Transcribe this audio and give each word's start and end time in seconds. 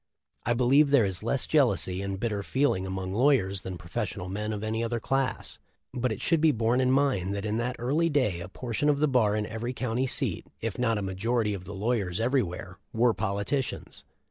I 0.47 0.55
believe 0.55 0.89
there 0.89 1.05
is 1.05 1.21
less 1.21 1.45
jealousy 1.45 2.01
and 2.01 2.19
bit 2.19 2.29
ter 2.29 2.41
feeling 2.41 2.87
among 2.87 3.13
lawyers 3.13 3.61
than 3.61 3.77
professional 3.77 4.29
men 4.29 4.51
of 4.51 4.63
any 4.63 4.83
other 4.83 4.99
class; 4.99 5.59
but 5.93 6.11
it 6.11 6.23
should 6.23 6.41
be 6.41 6.51
borne 6.51 6.81
in 6.81 6.89
mind 6.89 7.35
that 7.35 7.45
in 7.45 7.57
that 7.57 7.75
early 7.77 8.09
day 8.09 8.39
a 8.39 8.49
portion 8.49 8.89
of 8.89 8.97
the 8.97 9.07
bar 9.07 9.35
in 9.35 9.45
every 9.45 9.73
county 9.73 10.07
seat, 10.07 10.47
if 10.59 10.79
not 10.79 10.97
a 10.97 11.03
majority 11.03 11.53
of 11.53 11.65
the 11.65 11.75
lawyers 11.75 12.19
every 12.19 12.41
where, 12.41 12.79
were 12.91 13.13
politicians. 13.13 14.03